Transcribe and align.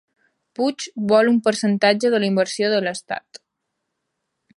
Puig 0.59 0.85
vol 1.11 1.29
un 1.33 1.37
percentatge 1.47 2.11
de 2.15 2.21
la 2.23 2.27
inversió 2.31 2.71
de 2.75 2.81
l'estat 2.87 3.43